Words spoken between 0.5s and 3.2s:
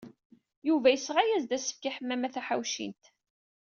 Yuba yesɣa-as-d asefk i Ḥemmama Taḥawcint.